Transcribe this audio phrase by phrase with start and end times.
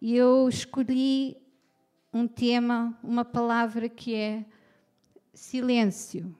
[0.00, 1.36] E eu escolhi
[2.12, 4.44] um tema, uma palavra que é
[5.32, 6.34] silêncio.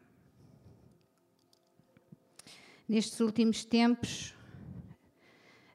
[2.88, 4.36] Nestes últimos tempos,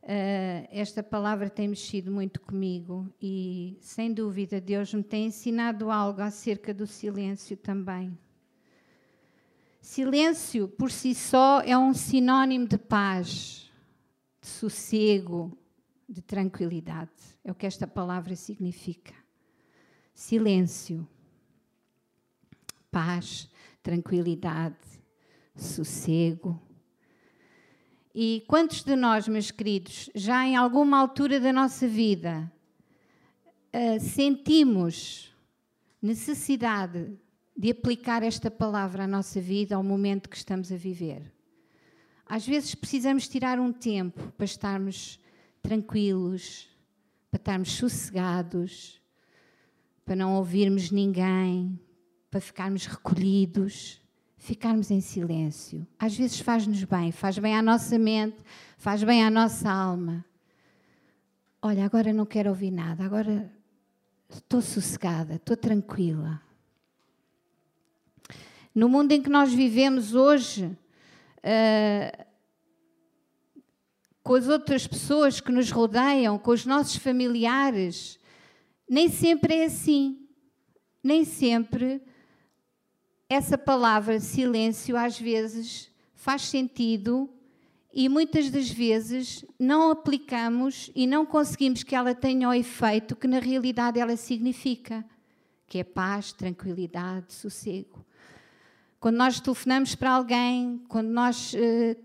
[0.03, 6.21] Uh, esta palavra tem mexido muito comigo e, sem dúvida, Deus me tem ensinado algo
[6.21, 8.17] acerca do silêncio também.
[9.79, 13.71] Silêncio, por si só, é um sinónimo de paz,
[14.41, 15.55] de sossego,
[16.11, 17.11] de tranquilidade.
[17.43, 19.13] É o que esta palavra significa.
[20.13, 21.07] Silêncio,
[22.91, 23.49] paz,
[23.81, 24.77] tranquilidade,
[25.55, 26.61] sossego
[28.13, 32.51] e quantos de nós, meus queridos, já em alguma altura da nossa vida
[33.73, 35.33] uh, sentimos
[36.01, 37.17] necessidade
[37.55, 41.31] de aplicar esta palavra à nossa vida, ao momento que estamos a viver?
[42.25, 45.17] Às vezes precisamos tirar um tempo para estarmos
[45.61, 46.69] tranquilos,
[47.29, 49.01] para estarmos sossegados,
[50.03, 51.79] para não ouvirmos ninguém,
[52.29, 54.01] para ficarmos recolhidos
[54.41, 55.85] ficarmos em silêncio.
[55.99, 58.37] Às vezes faz-nos bem, faz bem à nossa mente,
[58.75, 60.25] faz bem à nossa alma.
[61.61, 63.51] Olha, agora não quero ouvir nada, agora
[64.27, 66.41] estou sossegada, estou tranquila.
[68.73, 72.25] No mundo em que nós vivemos hoje, uh,
[74.31, 78.17] com as outras pessoas que nos rodeiam, com os nossos familiares,
[78.89, 80.25] nem sempre é assim.
[81.03, 82.01] Nem sempre
[83.27, 87.29] essa palavra silêncio às vezes faz sentido
[87.93, 93.27] e muitas das vezes não aplicamos e não conseguimos que ela tenha o efeito que
[93.27, 95.03] na realidade ela significa,
[95.67, 98.05] que é paz, tranquilidade, sossego.
[99.01, 101.57] Quando nós telefonamos para alguém, quando nós uh,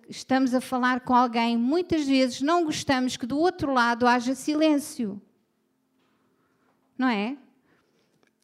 [0.09, 5.23] estamos a falar com alguém, muitas vezes não gostamos que do outro lado haja silêncio.
[6.99, 7.37] Não é?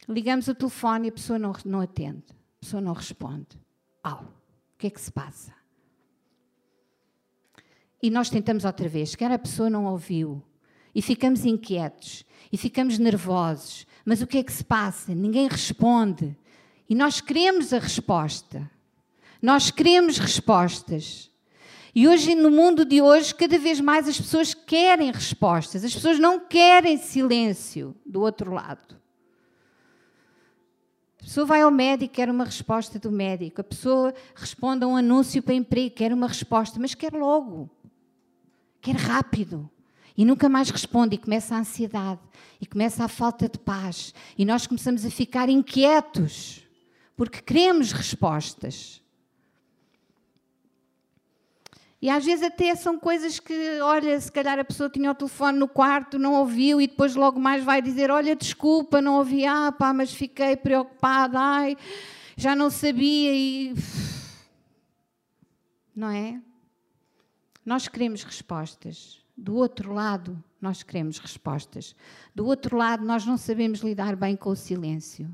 [0.09, 3.61] Ligamos o telefone e a pessoa não, não atende pessoa não responde.
[4.03, 5.53] Au, o que é que se passa?
[8.01, 10.43] E nós tentamos outra vez, quer a pessoa não ouviu.
[10.95, 13.87] E ficamos inquietos, e ficamos nervosos.
[14.05, 15.15] Mas o que é que se passa?
[15.15, 16.37] Ninguém responde.
[16.89, 18.71] E nós queremos a resposta.
[19.41, 21.31] Nós queremos respostas.
[21.95, 25.85] E hoje, no mundo de hoje, cada vez mais as pessoas querem respostas.
[25.85, 29.01] As pessoas não querem silêncio do outro lado.
[31.21, 33.61] A pessoa vai ao médico, quer uma resposta do médico.
[33.61, 37.71] A pessoa responde a um anúncio para emprego, quer uma resposta, mas quer logo.
[38.81, 39.71] Quer rápido.
[40.17, 42.21] E nunca mais responde, e começa a ansiedade,
[42.61, 44.15] e começa a falta de paz.
[44.37, 46.63] E nós começamos a ficar inquietos,
[47.23, 49.01] porque queremos respostas.
[52.01, 55.57] E às vezes até são coisas que, olha, se calhar a pessoa tinha o telefone
[55.57, 59.71] no quarto, não ouviu e depois logo mais vai dizer, olha, desculpa, não ouvi, ah
[59.71, 61.77] pá, mas fiquei preocupada, ai,
[62.37, 63.73] já não sabia e...
[65.95, 66.43] Não é?
[67.65, 69.25] Nós queremos respostas.
[69.37, 71.95] Do outro lado, nós queremos respostas.
[72.35, 75.33] Do outro lado, nós não sabemos lidar bem com o silêncio.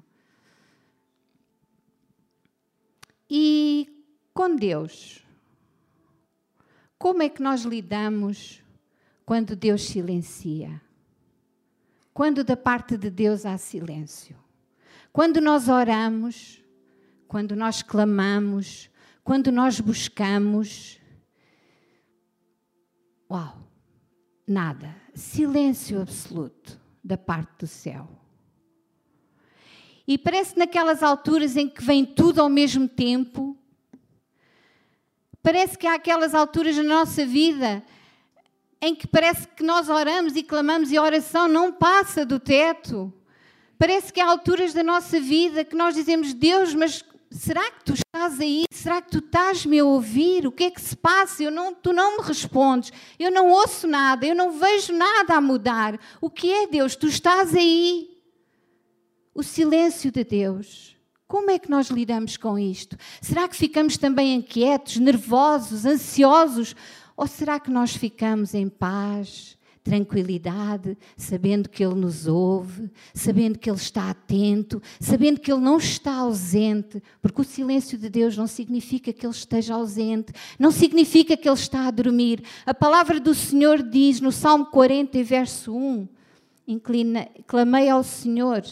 [3.31, 5.25] E com Deus,
[6.99, 8.63] como é que nós lidamos
[9.25, 10.81] quando Deus silencia?
[12.15, 14.37] Quando da parte de Deus há silêncio?
[15.13, 16.63] Quando nós oramos,
[17.29, 18.91] quando nós clamamos,
[19.23, 20.99] quando nós buscamos.
[23.31, 23.69] Uau!
[24.47, 24.97] Nada.
[25.15, 28.09] Silêncio absoluto da parte do céu.
[30.09, 33.59] E parece naquelas alturas em que vem tudo ao mesmo tempo
[35.43, 37.83] Parece que há aquelas alturas na nossa vida
[38.83, 43.11] em que parece que nós oramos e clamamos e a oração não passa do teto.
[43.79, 47.95] Parece que há alturas da nossa vida que nós dizemos, Deus, mas será que tu
[47.95, 48.65] estás aí?
[48.71, 50.47] Será que tu estás-me a ouvir?
[50.47, 51.43] O que é que se passa?
[51.43, 52.93] Eu não, tu não me respondes.
[53.19, 55.99] Eu não ouço nada, eu não vejo nada a mudar.
[56.21, 56.95] O que é, Deus?
[56.95, 58.18] Tu estás aí.
[59.39, 60.97] O silêncio de Deus.
[61.29, 62.97] Como é que nós lidamos com isto?
[63.23, 66.75] Será que ficamos também inquietos, nervosos, ansiosos?
[67.17, 73.71] Ou será que nós ficamos em paz, tranquilidade, sabendo que Ele nos ouve, sabendo que
[73.71, 77.01] Ele está atento, sabendo que Ele não está ausente?
[77.23, 81.55] Porque o silêncio de Deus não significa que Ele esteja ausente, não significa que Ele
[81.55, 82.43] está a dormir.
[82.67, 86.09] A palavra do Senhor diz no Salmo 40, verso 1:
[86.67, 88.65] Inclina, clamei ao Senhor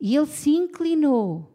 [0.00, 1.52] e ele se inclinou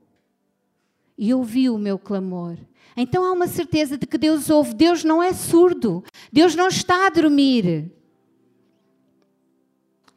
[1.17, 2.57] e ouviu o meu clamor.
[2.95, 4.73] Então há uma certeza de que Deus ouve.
[4.73, 6.03] Deus não é surdo.
[6.31, 7.91] Deus não está a dormir.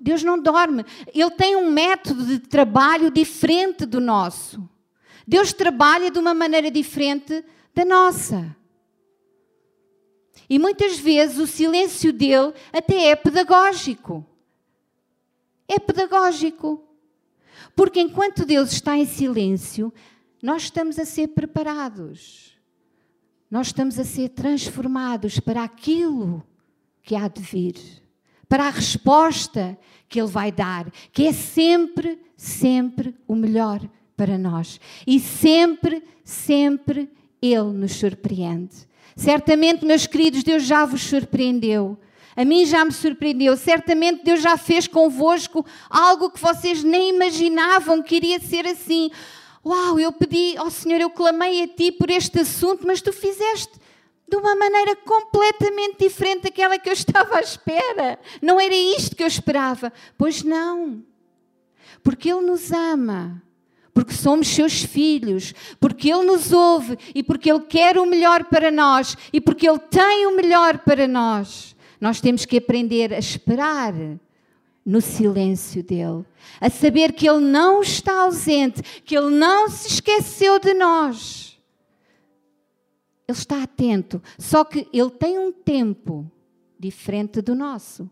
[0.01, 0.85] Deus não dorme.
[1.15, 4.69] Ele tem um método de trabalho diferente do nosso.
[5.27, 7.45] Deus trabalha de uma maneira diferente
[7.75, 8.55] da nossa.
[10.49, 14.25] E muitas vezes o silêncio dele até é pedagógico.
[15.67, 16.83] É pedagógico.
[17.75, 19.93] Porque enquanto Deus está em silêncio,
[20.43, 22.55] nós estamos a ser preparados.
[23.51, 26.45] Nós estamos a ser transformados para aquilo
[27.03, 27.77] que há de vir,
[28.49, 29.79] para a resposta
[30.09, 33.81] que Ele vai dar, que é sempre, sempre o melhor
[34.17, 34.81] para nós.
[35.07, 37.11] E sempre, sempre
[37.41, 38.75] Ele nos surpreende.
[39.17, 41.99] Certamente, meus queridos, Deus já vos surpreendeu.
[42.37, 43.57] A mim já me surpreendeu.
[43.57, 49.11] Certamente Deus já fez convosco algo que vocês nem imaginavam que iria ser assim.
[49.65, 53.73] Uau, eu pedi ao Senhor, eu clamei a Ti por este assunto, mas Tu fizeste
[54.29, 58.19] de uma maneira completamente diferente daquela que eu estava à espera.
[58.43, 59.93] Não era isto que eu esperava.
[60.19, 61.03] Pois não.
[62.03, 63.43] Porque Ele nos ama
[63.95, 68.69] porque somos seus filhos, porque Ele nos ouve e porque Ele quer o melhor para
[68.69, 71.74] nós e porque Ele tem o melhor para nós.
[72.01, 73.95] Nós temos que aprender a esperar
[74.85, 76.25] no silêncio dele,
[76.61, 81.59] a saber que Ele não está ausente, que Ele não se esqueceu de nós.
[83.27, 86.31] Ele está atento, só que Ele tem um tempo
[86.79, 88.11] diferente do nosso.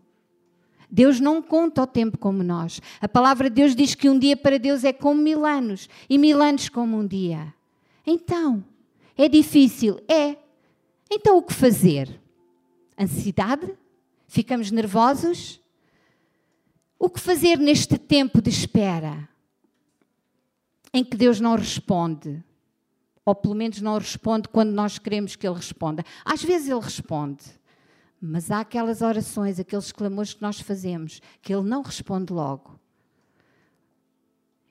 [0.89, 2.79] Deus não conta o tempo como nós.
[3.01, 6.17] A palavra de Deus diz que um dia para Deus é como mil anos e
[6.17, 7.53] mil anos como um dia.
[8.05, 8.63] Então,
[9.17, 9.99] é difícil?
[10.07, 10.35] É.
[11.09, 12.19] Então, o que fazer?
[12.99, 13.77] Ansiedade?
[14.27, 15.59] Ficamos nervosos?
[16.97, 19.27] O que fazer neste tempo de espera
[20.93, 22.43] em que Deus não responde?
[23.25, 26.03] Ou pelo menos não responde quando nós queremos que Ele responda.
[26.23, 27.43] Às vezes Ele responde.
[28.21, 32.79] Mas há aquelas orações, aqueles clamores que nós fazemos, que Ele não responde logo.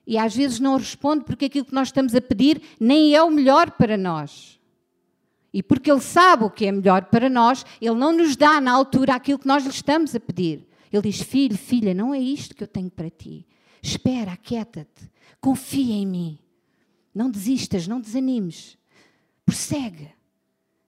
[0.05, 3.29] E às vezes não responde porque aquilo que nós estamos a pedir nem é o
[3.31, 4.59] melhor para nós.
[5.53, 8.71] E porque Ele sabe o que é melhor para nós, Ele não nos dá na
[8.71, 10.67] altura aquilo que nós lhe estamos a pedir.
[10.91, 13.45] Ele diz: Filho, filha, não é isto que eu tenho para ti.
[13.81, 15.09] Espera, aquieta-te,
[15.39, 16.39] confia em mim.
[17.13, 18.77] Não desistas, não desanimes.
[19.45, 20.09] Prossegue.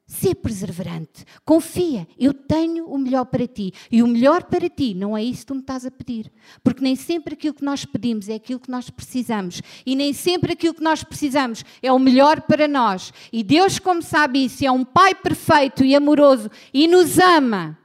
[0.08, 1.26] Ser perseverante.
[1.44, 3.74] Confia, eu tenho o melhor para ti.
[3.92, 6.32] E o melhor para ti não é isso que tu me estás a pedir.
[6.64, 9.64] Porque nem sempre aquilo que nós pedimos é aquilo que nós precisamos.
[9.84, 13.12] E nem sempre aquilo que nós precisamos é o melhor para nós.
[13.34, 17.78] E Deus, como sabe isso, é um Pai perfeito e amoroso e nos ama.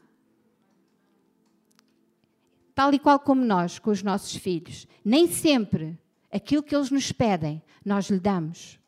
[2.75, 4.87] Tal e qual como nós, com os nossos filhos.
[5.03, 5.99] Nem sempre
[6.33, 8.80] aquilo que eles nos pedem, nós lhe damos.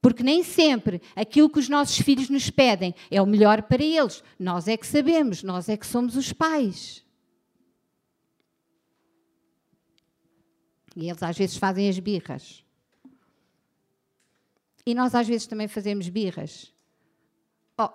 [0.00, 4.22] Porque nem sempre aquilo que os nossos filhos nos pedem é o melhor para eles.
[4.38, 7.04] Nós é que sabemos, nós é que somos os pais.
[10.94, 12.64] E eles às vezes fazem as birras.
[14.86, 16.72] E nós às vezes também fazemos birras.
[17.76, 17.90] Oh,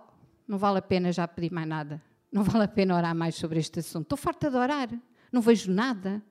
[0.48, 2.02] não vale a pena já pedir mais nada.
[2.32, 4.04] Não vale a pena orar mais sobre este assunto.
[4.04, 4.90] Estou farta de orar.
[5.32, 6.22] Não vejo nada.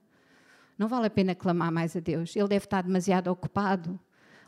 [0.79, 2.35] Não vale a pena clamar mais a Deus.
[2.37, 3.99] Ele deve estar demasiado ocupado.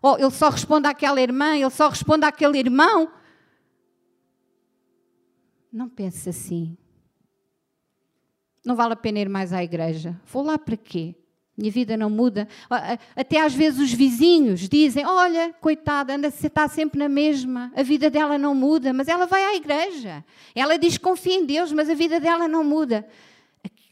[0.06, 3.10] Oh, ele só responde àquela irmã, ele só responde àquele irmão.
[5.72, 6.76] Não pense assim.
[8.62, 10.20] Não vale a pena ir mais à igreja.
[10.26, 11.14] Vou lá para quê?
[11.56, 12.46] Minha vida não muda.
[13.16, 17.72] Até às vezes os vizinhos dizem: Olha, coitada, anda, está sempre na mesma.
[17.74, 20.22] A vida dela não muda, mas ela vai à igreja.
[20.54, 23.08] Ela diz confia em Deus, mas a vida dela não muda.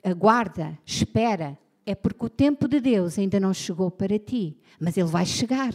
[0.04, 1.58] Aguarda, espera.
[1.87, 5.72] É porque o tempo de Deus ainda não chegou para ti, mas ele vai chegar.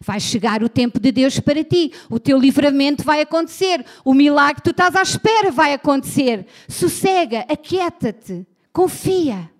[0.00, 4.56] Vai chegar o tempo de Deus para ti, o teu livramento vai acontecer, o milagre
[4.56, 6.46] que tu estás à espera vai acontecer.
[6.68, 9.50] Sossega, aquieta-te, confia.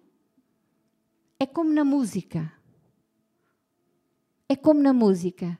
[1.38, 2.52] É como na música.
[4.48, 5.58] É como na música.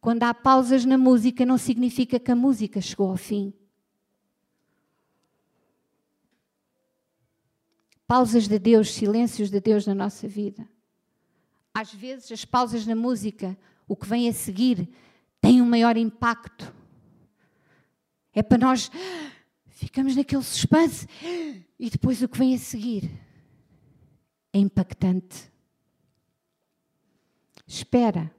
[0.00, 3.52] Quando há pausas na música, não significa que a música chegou ao fim.
[8.06, 10.68] Pausas de Deus, silêncios de Deus na nossa vida.
[11.74, 14.88] Às vezes, as pausas na música o que vem a seguir
[15.40, 16.72] tem um maior impacto.
[18.34, 18.90] É para nós
[19.68, 21.06] ficamos naquele suspense
[21.78, 23.10] e depois o que vem a seguir
[24.52, 25.50] é impactante.
[27.66, 28.30] Espera.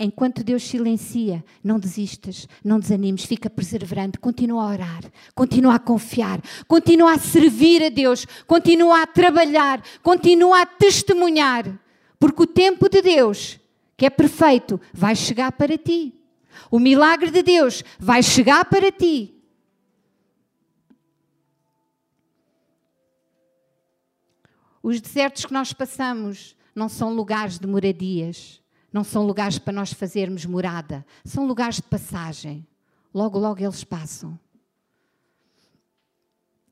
[0.00, 5.00] Enquanto Deus silencia, não desistas, não desanimes, fica perseverante, continua a orar,
[5.34, 11.80] continua a confiar, continua a servir a Deus, continua a trabalhar, continua a testemunhar,
[12.16, 13.58] porque o tempo de Deus
[13.98, 16.14] que é perfeito, vai chegar para ti.
[16.70, 19.34] O milagre de Deus vai chegar para ti.
[24.80, 28.62] Os desertos que nós passamos não são lugares de moradias,
[28.92, 32.64] não são lugares para nós fazermos morada, são lugares de passagem.
[33.12, 34.38] Logo, logo eles passam.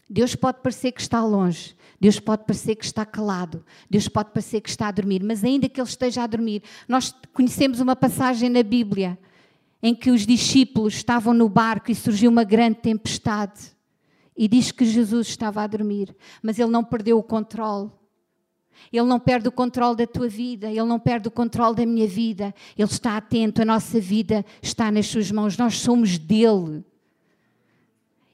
[0.08, 4.60] Deus pode parecer que está longe, Deus pode parecer que está calado, Deus pode parecer
[4.60, 8.48] que está a dormir, mas ainda que Ele esteja a dormir, nós conhecemos uma passagem
[8.48, 9.18] na Bíblia
[9.82, 13.76] em que os discípulos estavam no barco e surgiu uma grande tempestade.
[14.36, 17.90] E diz que Jesus estava a dormir, mas ele não perdeu o controle.
[18.92, 22.06] Ele não perde o controle da tua vida, ele não perde o controle da minha
[22.06, 22.54] vida.
[22.76, 26.84] Ele está atento, a nossa vida está nas suas mãos, nós somos dele.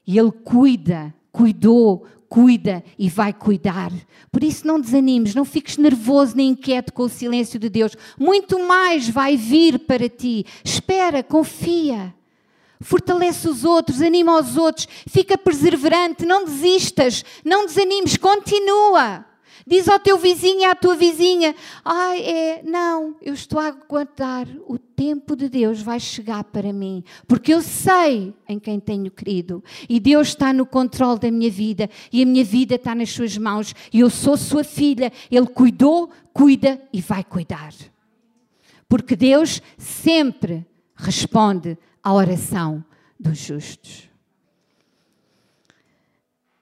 [0.05, 3.91] E ele cuida, cuidou, cuida e vai cuidar.
[4.31, 7.97] Por isso não desanimes, não fiques nervoso nem inquieto com o silêncio de Deus.
[8.17, 10.45] Muito mais vai vir para ti.
[10.63, 12.13] Espera, confia.
[12.79, 19.25] Fortalece os outros, anima os outros, fica perseverante, não desistas, não desanimes, continua.
[19.65, 24.47] Diz ao teu vizinho e à tua vizinha: Ai, é, não, eu estou a aguardar,
[24.67, 29.63] o tempo de Deus vai chegar para mim, porque eu sei em quem tenho querido,
[29.87, 33.37] e Deus está no controle da minha vida, e a minha vida está nas Suas
[33.37, 37.73] mãos, e eu sou Sua filha, Ele cuidou, cuida e vai cuidar.
[38.87, 40.65] Porque Deus sempre
[40.95, 42.83] responde à oração
[43.19, 44.12] dos justos.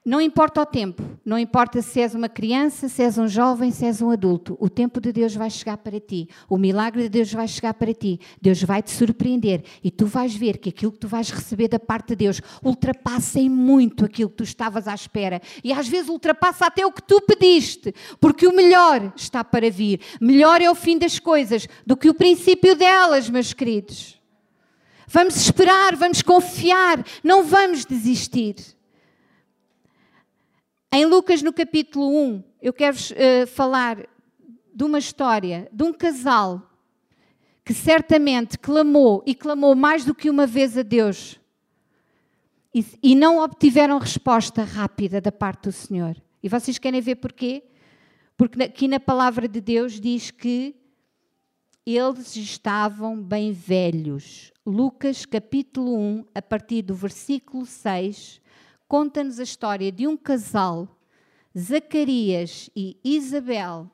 [0.04, 3.86] Não importa o tempo, não importa se és uma criança, se és um jovem, se
[3.86, 7.32] és um adulto, o tempo de Deus vai chegar para ti, o milagre de Deus
[7.32, 10.98] vai chegar para ti, Deus vai te surpreender e tu vais ver que aquilo que
[10.98, 14.94] tu vais receber da parte de Deus ultrapassa em muito aquilo que tu estavas à
[14.94, 19.70] espera e às vezes ultrapassa até o que tu pediste, porque o melhor está para
[19.70, 20.00] vir.
[20.20, 24.20] Melhor é o fim das coisas do que o princípio delas, meus queridos.
[25.06, 28.56] Vamos esperar, vamos confiar, não vamos desistir.
[30.94, 34.06] Em Lucas, no capítulo 1, eu quero uh, falar
[34.74, 36.70] de uma história de um casal
[37.64, 41.40] que certamente clamou e clamou mais do que uma vez a Deus
[42.74, 46.14] e, e não obtiveram resposta rápida da parte do Senhor.
[46.42, 47.62] E vocês querem ver porquê?
[48.36, 50.76] Porque aqui na palavra de Deus diz que
[51.86, 54.52] eles estavam bem velhos.
[54.66, 58.42] Lucas capítulo 1, a partir do versículo 6,
[58.92, 60.86] conta-nos a história de um casal,
[61.58, 63.90] Zacarias e Isabel.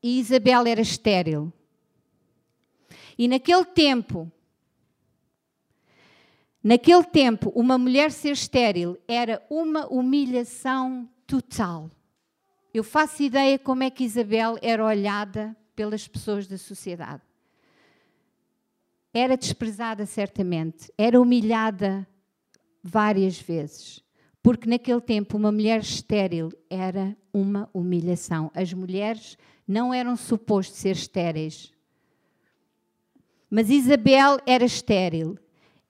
[0.00, 1.52] E Isabel era estéril.
[3.18, 4.30] E naquele tempo,
[6.62, 11.90] naquele tempo, uma mulher ser estéril era uma humilhação total.
[12.72, 17.27] Eu faço ideia como é que Isabel era olhada pelas pessoas da sociedade
[19.12, 22.06] era desprezada certamente, era humilhada
[22.82, 24.02] várias vezes,
[24.42, 28.50] porque naquele tempo uma mulher estéril era uma humilhação.
[28.54, 29.36] As mulheres
[29.66, 31.72] não eram supostas ser estéreis.
[33.50, 35.38] Mas Isabel era estéril,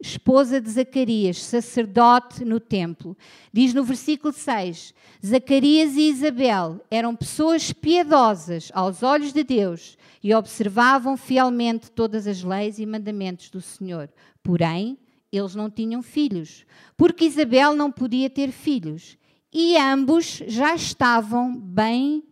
[0.00, 3.16] esposa de Zacarias, sacerdote no templo.
[3.52, 10.34] Diz no versículo 6: Zacarias e Isabel eram pessoas piedosas aos olhos de Deus e
[10.34, 14.08] observavam fielmente todas as leis e mandamentos do Senhor.
[14.42, 14.98] Porém,
[15.32, 16.64] eles não tinham filhos,
[16.96, 19.18] porque Isabel não podia ter filhos,
[19.52, 22.22] e ambos já estavam bem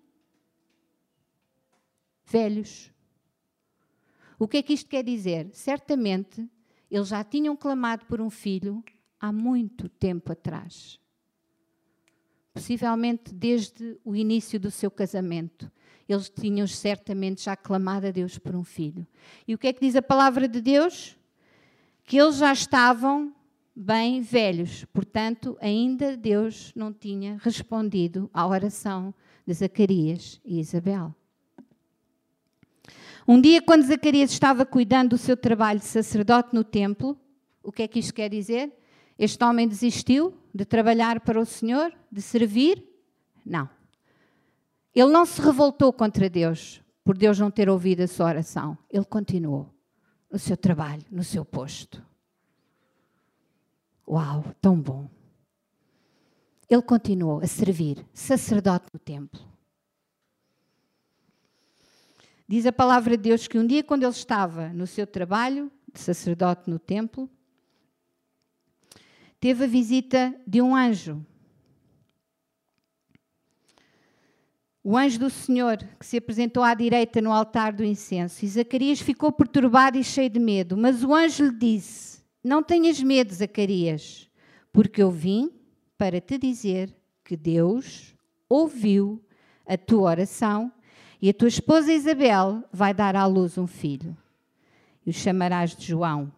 [2.25, 2.91] velhos.
[4.39, 5.49] O que é que isto quer dizer?
[5.53, 6.49] Certamente
[6.91, 8.83] eles já tinham clamado por um filho
[9.21, 10.99] há muito tempo atrás.
[12.53, 15.71] Possivelmente desde o início do seu casamento
[16.09, 19.07] eles tinham certamente já clamado a Deus por um filho.
[19.47, 21.17] E o que é que diz a palavra de Deus?
[22.05, 23.35] Que eles já estavam
[23.75, 29.13] bem velhos, portanto, ainda Deus não tinha respondido à oração
[29.47, 31.15] de Zacarias e Isabel.
[33.29, 37.19] Um dia, quando Zacarias estava cuidando do seu trabalho de sacerdote no templo,
[37.63, 38.73] o que é que isto quer dizer?
[39.19, 42.85] Este homem desistiu de trabalhar para o Senhor, de servir?
[43.45, 43.69] Não.
[44.95, 48.77] Ele não se revoltou contra Deus por Deus não ter ouvido a sua oração.
[48.91, 49.73] Ele continuou
[50.29, 52.05] no seu trabalho, no seu posto.
[54.09, 55.09] Uau, tão bom.
[56.69, 59.41] Ele continuou a servir, sacerdote no templo.
[62.49, 66.01] Diz a palavra de Deus que um dia, quando ele estava no seu trabalho de
[66.01, 67.29] sacerdote no templo,
[69.41, 71.25] teve a visita de um anjo
[74.89, 78.45] o anjo do Senhor que se apresentou à direita no altar do incenso.
[78.45, 80.77] E Zacarias ficou perturbado e cheio de medo.
[80.77, 84.31] Mas o anjo lhe disse: Não tenhas medo, Zacarias,
[84.73, 85.51] porque eu vim
[85.99, 88.15] para te dizer que Deus
[88.49, 89.21] ouviu
[89.67, 90.71] a tua oração
[91.21, 94.17] e a tua esposa Isabel vai dar à luz um filho.
[95.05, 96.33] E o chamarás de João.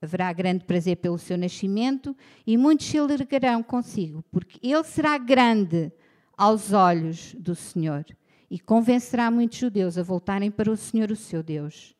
[0.00, 2.16] Haverá grande prazer pelo seu nascimento
[2.46, 5.90] e muitos se alegrarão consigo, porque ele será grande
[6.36, 8.04] aos olhos do Senhor
[8.50, 11.94] e convencerá muitos judeus a voltarem para o Senhor, o seu Deus.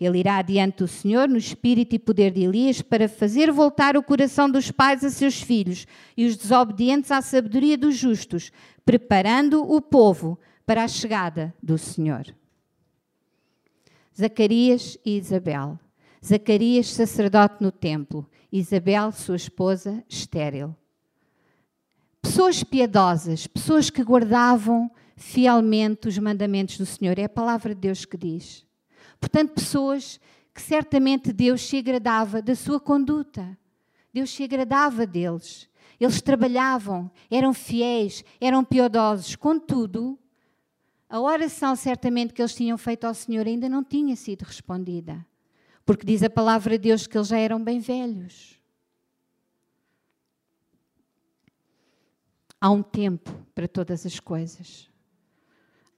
[0.00, 4.02] Ele irá adiante do Senhor no espírito e poder de Elias para fazer voltar o
[4.02, 8.50] coração dos pais a seus filhos e os desobedientes à sabedoria dos justos,
[8.82, 12.26] preparando o povo para a chegada do Senhor.
[14.16, 15.78] Zacarias e Isabel.
[16.24, 20.76] Zacarias, sacerdote no templo, Isabel, sua esposa, estéril.
[22.20, 27.18] Pessoas piedosas, pessoas que guardavam fielmente os mandamentos do Senhor.
[27.18, 28.66] É a palavra de Deus que diz.
[29.18, 30.20] Portanto, pessoas
[30.54, 33.56] que certamente Deus se agradava da sua conduta.
[34.12, 35.68] Deus se agradava deles.
[35.98, 39.36] Eles trabalhavam, eram fiéis, eram piedosos.
[39.36, 40.18] Contudo,
[41.10, 45.26] a oração certamente que eles tinham feito ao Senhor ainda não tinha sido respondida.
[45.84, 48.58] Porque diz a palavra de Deus que eles já eram bem velhos.
[52.60, 54.90] Há um tempo para todas as coisas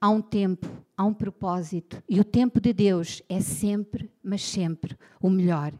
[0.03, 0.67] há um tempo,
[0.97, 2.03] há um propósito.
[2.09, 5.71] E o tempo de Deus é sempre, mas sempre, o melhor.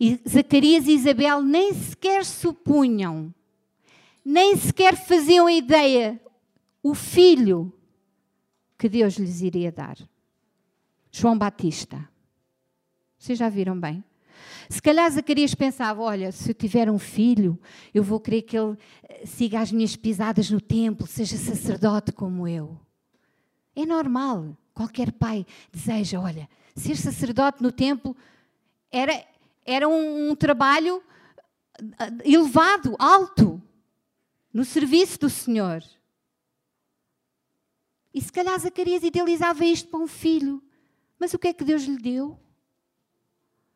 [0.00, 3.32] E Zacarias e Isabel nem sequer supunham,
[4.24, 6.20] nem sequer faziam ideia,
[6.82, 7.72] o filho
[8.78, 9.98] que Deus lhes iria dar.
[11.10, 12.08] João Batista.
[13.18, 14.04] Vocês já viram bem?
[14.68, 17.58] Se calhar Zacarias pensava: olha, se eu tiver um filho,
[17.92, 22.46] eu vou querer que ele eh, siga as minhas pisadas no templo, seja sacerdote como
[22.46, 22.78] eu.
[23.74, 24.56] É normal.
[24.72, 28.16] Qualquer pai deseja, olha, ser sacerdote no templo
[28.92, 29.24] era,
[29.66, 31.02] era um, um trabalho
[31.98, 33.60] ah, elevado, alto,
[34.52, 35.82] no serviço do Senhor.
[38.12, 40.62] E se calhar Zacarias idealizava isto para um filho.
[41.18, 42.38] Mas o que é que Deus lhe deu?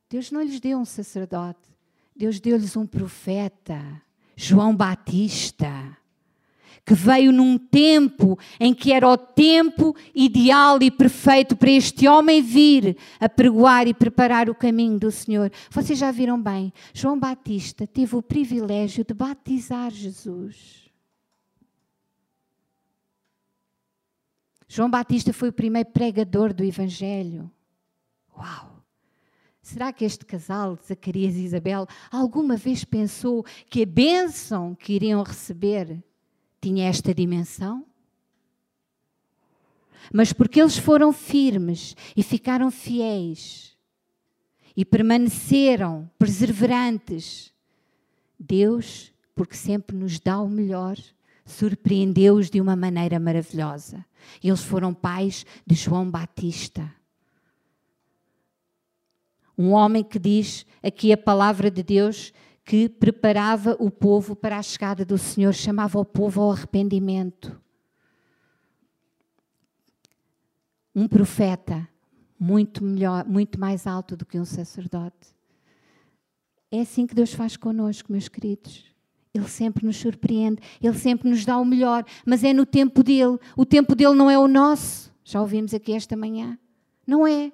[0.08, 1.70] Deus não lhes deu um sacerdote.
[2.14, 4.02] Deus deu-lhes um profeta,
[4.36, 5.96] João Batista
[6.84, 12.42] que veio num tempo em que era o tempo ideal e perfeito para este homem
[12.42, 15.50] vir a pregoar e preparar o caminho do Senhor.
[15.70, 20.81] Vocês já viram bem, João Batista teve o privilégio de batizar Jesus.
[24.74, 27.50] João Batista foi o primeiro pregador do Evangelho.
[28.34, 28.82] Uau!
[29.60, 35.22] Será que este casal, Zacarias e Isabel, alguma vez pensou que a bênção que iriam
[35.22, 36.02] receber
[36.58, 37.84] tinha esta dimensão?
[40.10, 43.76] Mas porque eles foram firmes e ficaram fiéis
[44.74, 47.52] e permaneceram perseverantes,
[48.40, 50.96] Deus, porque sempre nos dá o melhor,
[51.44, 54.04] surpreendeu-os de uma maneira maravilhosa.
[54.42, 56.92] Eles foram pais de João Batista.
[59.56, 62.32] Um homem que diz aqui a palavra de Deus
[62.64, 67.60] que preparava o povo para a chegada do Senhor, chamava o povo ao arrependimento.
[70.94, 71.88] Um profeta
[72.38, 75.34] muito melhor, muito mais alto do que um sacerdote.
[76.70, 78.91] É assim que Deus faz conosco, meus queridos.
[79.34, 83.38] Ele sempre nos surpreende, ele sempre nos dá o melhor, mas é no tempo dele.
[83.56, 85.10] O tempo dele não é o nosso.
[85.24, 86.58] Já ouvimos aqui esta manhã.
[87.06, 87.50] Não é.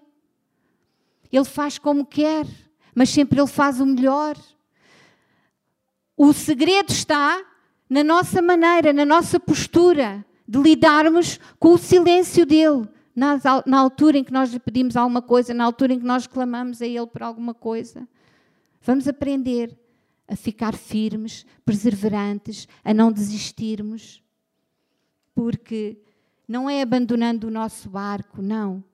[1.31, 2.47] Ele faz como quer,
[2.95, 4.37] mas sempre ele faz o melhor.
[6.17, 7.41] O segredo está
[7.89, 12.89] na nossa maneira, na nossa postura de lidarmos com o silêncio dele.
[13.15, 16.81] Na, altura em que nós lhe pedimos alguma coisa, na altura em que nós clamamos
[16.81, 18.07] a Ele por alguma coisa.
[18.81, 19.77] Vamos aprender
[20.29, 24.23] a ficar firmes, perseverantes, a não desistirmos,
[25.35, 25.99] porque
[26.47, 28.85] não é abandonando o nosso barco, não,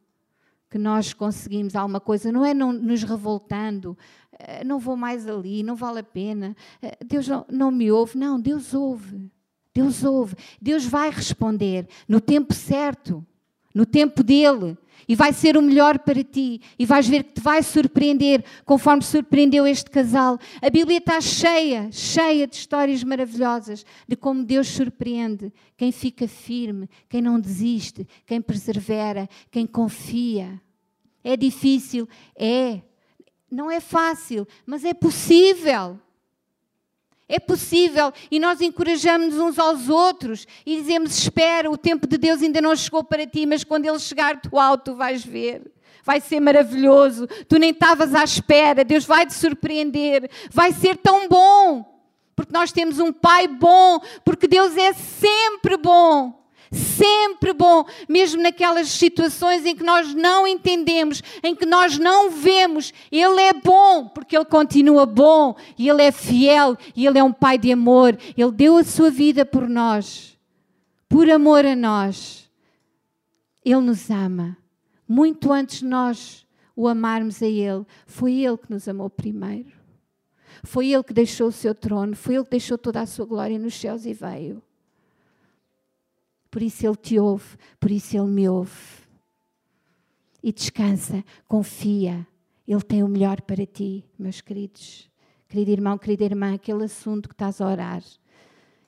[0.70, 3.96] que nós conseguimos alguma coisa, não é não, nos revoltando,
[4.38, 8.18] eh, não vou mais ali, não vale a pena, eh, Deus não, não me ouve.
[8.18, 9.30] Não, Deus ouve.
[9.72, 10.36] Deus ouve.
[10.60, 13.24] Deus vai responder no tempo certo,
[13.74, 14.78] no tempo dele.
[15.06, 16.60] E vai ser o melhor para ti.
[16.78, 20.38] E vais ver que te vai surpreender, conforme surpreendeu este casal.
[20.62, 26.88] A Bíblia está cheia, cheia de histórias maravilhosas de como Deus surpreende quem fica firme,
[27.08, 30.58] quem não desiste, quem persevera, quem confia.
[31.22, 32.08] É difícil?
[32.34, 32.80] É.
[33.50, 35.98] Não é fácil, mas é possível.
[37.28, 42.42] É possível e nós encorajamos uns aos outros e dizemos: Espera, o tempo de Deus
[42.42, 45.62] ainda não chegou para ti, mas quando ele chegar, tu alto, vais ver.
[46.04, 47.26] Vai ser maravilhoso.
[47.48, 48.84] Tu nem estavas à espera.
[48.84, 50.30] Deus vai te surpreender.
[50.50, 51.82] Vai ser tão bom.
[52.36, 56.43] porque nós temos um Pai bom, porque Deus é sempre bom.
[56.74, 62.92] Sempre bom, mesmo naquelas situações em que nós não entendemos, em que nós não vemos,
[63.12, 67.32] Ele é bom, porque Ele continua bom, e Ele é fiel, e Ele é um
[67.32, 68.18] Pai de amor.
[68.36, 70.36] Ele deu a sua vida por nós,
[71.08, 72.50] por amor a nós.
[73.64, 74.58] Ele nos ama,
[75.08, 77.86] muito antes de nós o amarmos a Ele.
[78.04, 79.70] Foi Ele que nos amou primeiro.
[80.64, 83.58] Foi Ele que deixou o seu trono, foi Ele que deixou toda a sua glória
[83.60, 84.60] nos céus e veio.
[86.54, 88.70] Por isso Ele te ouve, por isso Ele me ouve.
[90.40, 92.24] E descansa, confia.
[92.64, 95.10] Ele tem o melhor para ti, meus queridos.
[95.48, 98.04] Querido irmão, querida irmã, aquele assunto que estás a orar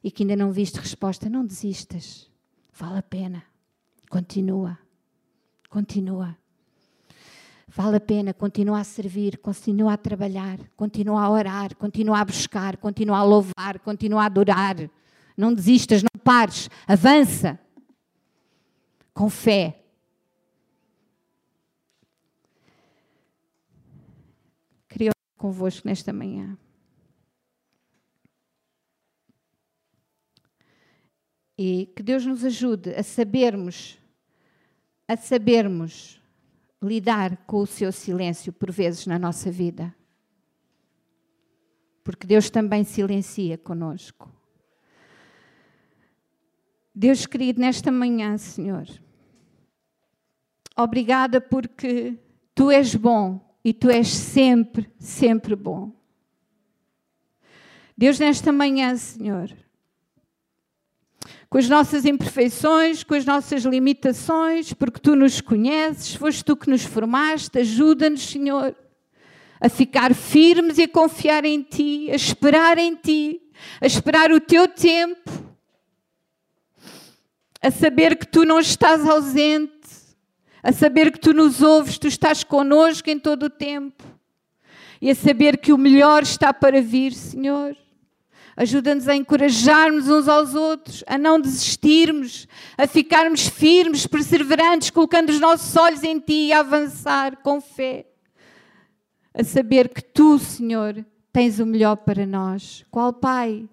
[0.00, 2.30] e que ainda não viste resposta, não desistas.
[2.72, 3.42] Vale a pena.
[4.08, 4.78] Continua.
[5.68, 6.38] Continua.
[7.66, 12.76] Vale a pena, continua a servir, continua a trabalhar, continua a orar, continua a buscar,
[12.76, 14.88] continua a louvar, continua a adorar.
[15.36, 17.58] Não desistas, não pares, avança.
[19.12, 19.82] Com fé.
[24.88, 26.56] Queria orar convosco nesta manhã.
[31.58, 33.98] E que Deus nos ajude a sabermos,
[35.08, 36.20] a sabermos
[36.82, 39.94] lidar com o seu silêncio por vezes na nossa vida.
[42.04, 44.35] Porque Deus também silencia conosco.
[46.98, 48.88] Deus querido, nesta manhã, Senhor,
[50.74, 52.14] obrigada porque
[52.54, 55.92] tu és bom e tu és sempre, sempre bom.
[57.98, 59.54] Deus, nesta manhã, Senhor,
[61.50, 66.70] com as nossas imperfeições, com as nossas limitações, porque tu nos conheces, foste tu que
[66.70, 68.74] nos formaste, ajuda-nos, Senhor,
[69.60, 73.42] a ficar firmes e a confiar em ti, a esperar em ti,
[73.82, 75.55] a esperar o teu tempo,
[77.66, 79.88] a saber que tu não estás ausente,
[80.62, 84.04] a saber que tu nos ouves, tu estás conosco em todo o tempo
[85.02, 87.76] e a saber que o melhor está para vir, Senhor.
[88.56, 92.46] Ajuda-nos a encorajarmos uns aos outros, a não desistirmos,
[92.78, 98.06] a ficarmos firmes, perseverantes, colocando os nossos olhos em Ti e a avançar com fé.
[99.34, 102.86] A saber que Tu, Senhor, tens o melhor para nós.
[102.92, 103.68] Qual Pai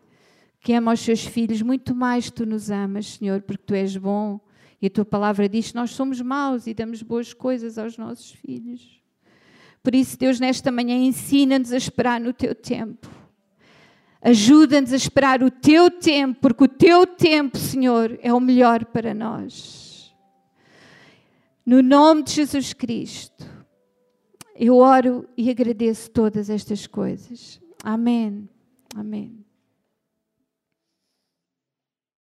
[0.63, 4.39] que ama os seus filhos, muito mais Tu nos amas, Senhor, porque Tu és bom.
[4.81, 8.31] E a Tua palavra diz que nós somos maus e damos boas coisas aos nossos
[8.31, 8.99] filhos.
[9.83, 13.07] Por isso, Deus, nesta manhã, ensina-nos a esperar no Teu tempo
[14.23, 19.13] Ajuda-nos a esperar o teu tempo, porque o teu tempo, Senhor, é o melhor para
[19.13, 20.15] nós.
[21.65, 23.45] No nome de Jesus Cristo,
[24.55, 27.59] eu oro e agradeço todas estas coisas.
[27.83, 28.47] Amém.
[28.95, 29.42] Amém.